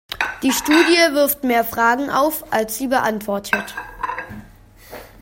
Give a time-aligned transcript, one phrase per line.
[0.41, 3.75] Die Studie wirft mehr Fragen auf, als sie beantwortet.